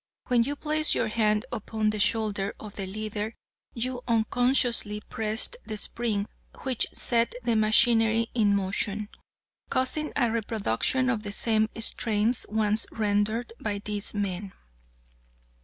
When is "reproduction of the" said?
10.31-11.31